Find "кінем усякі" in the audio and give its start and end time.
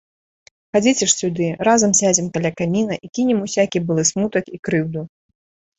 3.19-3.77